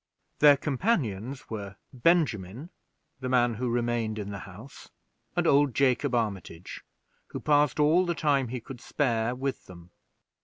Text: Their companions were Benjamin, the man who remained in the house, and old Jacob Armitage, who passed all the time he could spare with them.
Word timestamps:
Their 0.39 0.57
companions 0.57 1.47
were 1.51 1.75
Benjamin, 1.93 2.71
the 3.19 3.29
man 3.29 3.53
who 3.53 3.69
remained 3.69 4.17
in 4.17 4.31
the 4.31 4.39
house, 4.39 4.89
and 5.35 5.45
old 5.45 5.75
Jacob 5.75 6.15
Armitage, 6.15 6.83
who 7.27 7.39
passed 7.39 7.79
all 7.79 8.07
the 8.07 8.15
time 8.15 8.47
he 8.47 8.59
could 8.59 8.81
spare 8.81 9.35
with 9.35 9.67
them. 9.67 9.91